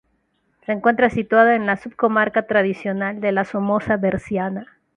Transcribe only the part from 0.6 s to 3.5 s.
Se encuentra situado en la subcomarca tradicional de La